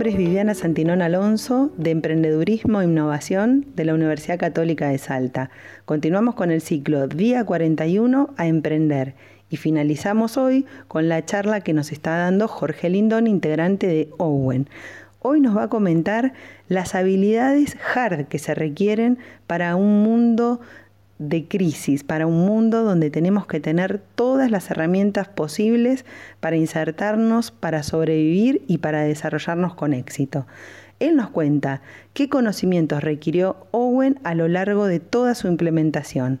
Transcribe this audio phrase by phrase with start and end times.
[0.00, 5.50] nombre es Viviana Santinón Alonso, de Emprendedurismo e Innovación de la Universidad Católica de Salta.
[5.84, 9.14] Continuamos con el ciclo Día 41 a Emprender
[9.50, 14.70] y finalizamos hoy con la charla que nos está dando Jorge Lindón, integrante de Owen.
[15.18, 16.32] Hoy nos va a comentar
[16.66, 20.62] las habilidades hard que se requieren para un mundo
[21.20, 26.06] de crisis, para un mundo donde tenemos que tener todas las herramientas posibles
[26.40, 30.46] para insertarnos, para sobrevivir y para desarrollarnos con éxito.
[30.98, 31.82] Él nos cuenta
[32.14, 36.40] qué conocimientos requirió Owen a lo largo de toda su implementación.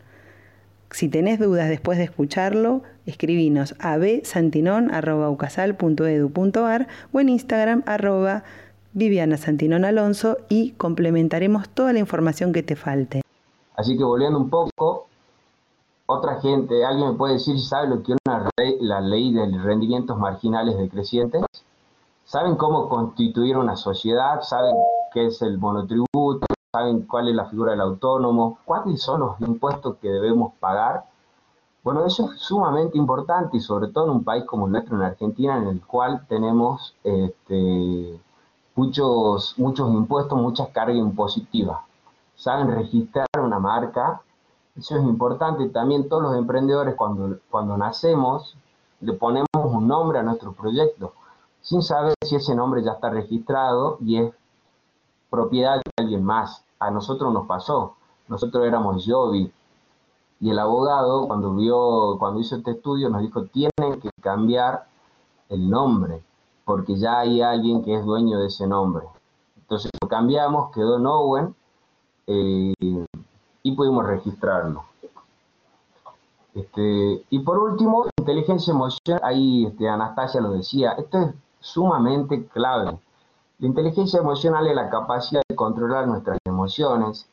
[0.90, 8.44] Si tenés dudas después de escucharlo, escribinos a bsantinon.ucasal.edu.ar o en Instagram arroba
[8.94, 13.20] Viviana Santinón Alonso y complementaremos toda la información que te falte.
[13.80, 15.06] Así que volviendo un poco,
[16.04, 18.18] otra gente, alguien me puede decir si sabe lo que es
[18.82, 21.42] la ley de rendimientos marginales decrecientes.
[22.24, 24.42] ¿Saben cómo constituir una sociedad?
[24.42, 24.74] ¿Saben
[25.14, 26.46] qué es el monotributo?
[26.70, 28.58] ¿Saben cuál es la figura del autónomo?
[28.66, 31.06] ¿Cuáles son los impuestos que debemos pagar?
[31.82, 35.04] Bueno, eso es sumamente importante y sobre todo en un país como el nuestro, en
[35.04, 38.20] Argentina, en el cual tenemos este,
[38.74, 41.78] muchos, muchos impuestos, muchas cargas impositivas
[42.40, 44.22] saben registrar una marca.
[44.76, 45.68] Eso es importante.
[45.68, 48.56] También todos los emprendedores cuando, cuando nacemos
[49.00, 51.14] le ponemos un nombre a nuestro proyecto,
[51.62, 54.32] sin saber si ese nombre ya está registrado y es
[55.30, 56.64] propiedad de alguien más.
[56.78, 57.96] A nosotros nos pasó.
[58.28, 59.52] Nosotros éramos Jovi.
[60.40, 64.86] Y el abogado, cuando vio, cuando hizo este estudio, nos dijo, tienen que cambiar
[65.50, 66.22] el nombre,
[66.64, 69.04] porque ya hay alguien que es dueño de ese nombre.
[69.58, 71.54] Entonces lo cambiamos, quedó en Owen,
[72.26, 72.72] eh,
[73.62, 74.84] y pudimos registrarlo.
[76.54, 82.98] Este, y por último, inteligencia emocional, ahí este, Anastasia lo decía, esto es sumamente clave.
[83.58, 87.28] La inteligencia emocional es la capacidad de controlar nuestras emociones.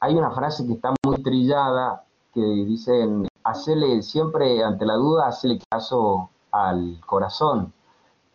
[0.00, 5.60] Hay una frase que está muy trillada que dicen, hacerle siempre ante la duda, hacerle
[5.70, 7.72] caso al corazón.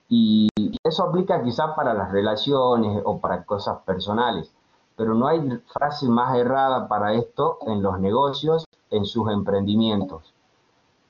[0.09, 0.47] Y
[0.83, 4.51] eso aplica quizás para las relaciones o para cosas personales
[4.99, 10.33] pero no hay frase más errada para esto en los negocios, en sus emprendimientos.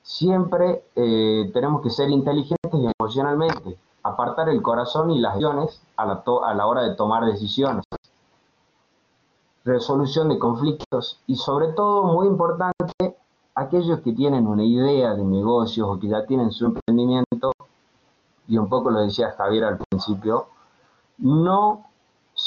[0.00, 6.22] Siempre eh, tenemos que ser inteligentes emocionalmente, apartar el corazón y las acciones a la,
[6.44, 7.84] a la hora de tomar decisiones.
[9.64, 13.16] Resolución de conflictos y sobre todo, muy importante,
[13.56, 17.50] aquellos que tienen una idea de negocios o que ya tienen su emprendimiento,
[18.46, 20.46] y un poco lo decía Javier al principio,
[21.18, 21.89] no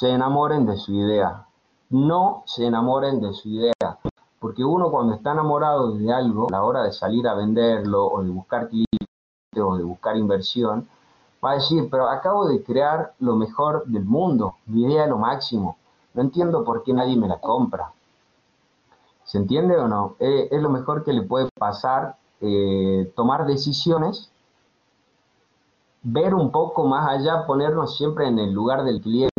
[0.03, 1.45] se enamoren de su idea.
[1.89, 3.99] No se enamoren de su idea.
[4.37, 8.21] Porque uno cuando está enamorado de algo, a la hora de salir a venderlo o
[8.21, 9.07] de buscar clientes
[9.57, 10.89] o de buscar inversión,
[11.41, 15.19] va a decir, pero acabo de crear lo mejor del mundo, mi idea es lo
[15.19, 15.77] máximo.
[16.13, 17.93] No entiendo por qué nadie me la compra.
[19.23, 20.17] ¿Se entiende o no?
[20.19, 24.33] Eh, es lo mejor que le puede pasar eh, tomar decisiones
[26.03, 29.32] ver un poco más allá, ponernos siempre en el lugar del cliente,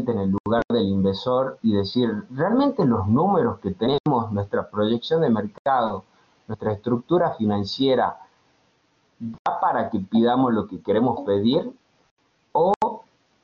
[0.55, 6.05] lugar del inversor y decir, realmente los números que tenemos, nuestra proyección de mercado,
[6.47, 8.19] nuestra estructura financiera,
[9.19, 11.73] ¿da para que pidamos lo que queremos pedir?
[12.53, 12.73] ¿O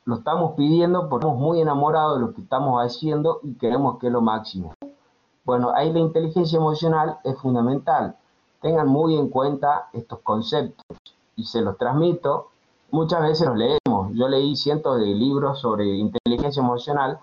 [0.04, 4.06] lo estamos pidiendo porque estamos muy enamorados de lo que estamos haciendo y queremos que
[4.06, 4.74] es lo máximo?
[5.44, 8.16] Bueno, ahí la inteligencia emocional es fundamental.
[8.60, 10.84] Tengan muy en cuenta estos conceptos
[11.34, 12.50] y se los transmito
[12.90, 13.56] muchas veces los
[14.14, 17.18] Yo leí cientos de libros sobre inteligencia emocional,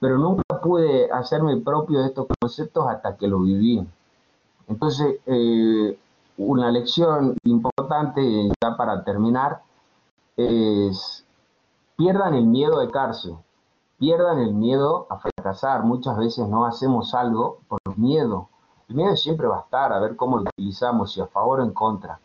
[0.00, 3.86] pero nunca pude hacerme propio de estos conceptos hasta que lo viví.
[4.68, 5.98] Entonces, eh,
[6.38, 9.62] una lección importante, ya para terminar,
[10.36, 11.24] es
[11.96, 13.36] pierdan el miedo de cárcel,
[13.98, 15.82] pierdan el miedo a fracasar.
[15.82, 18.48] Muchas veces no hacemos algo por miedo.
[18.88, 21.64] El miedo siempre va a estar, a ver cómo lo utilizamos, si a favor o
[21.64, 22.20] en contra.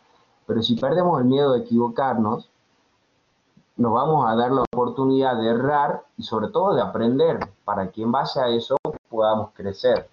[0.45, 2.50] Pero si perdemos el miedo de equivocarnos,
[3.81, 8.03] nos vamos a dar la oportunidad de errar y sobre todo de aprender para que
[8.03, 8.77] en base a eso
[9.09, 10.07] podamos crecer.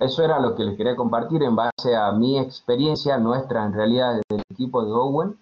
[0.00, 4.22] Eso era lo que les quería compartir en base a mi experiencia, nuestra en realidad
[4.30, 5.36] del equipo de Owen.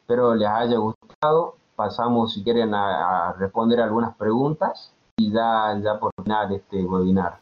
[0.00, 1.56] Espero les haya gustado.
[1.76, 7.38] Pasamos, si quieren, a, responder algunas preguntas y ya, ya por terminar este webinar.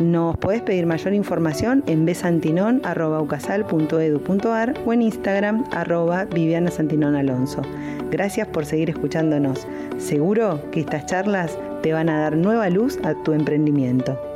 [0.00, 7.62] Nos podés pedir mayor información en besantinon.ucasal.edu.ar o en Instagram arroba Viviana Santinón Alonso.
[8.10, 9.66] Gracias por seguir escuchándonos.
[9.98, 14.27] Seguro que estas charlas te van a dar nueva luz a tu emprendimiento.